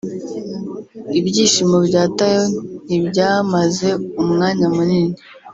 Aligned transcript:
Ibyishimo 1.19 1.77
bya 1.87 2.03
Tayo 2.17 2.43
ntibyamaze 2.85 3.89
umwanya 4.21 4.65
munini 4.75 5.15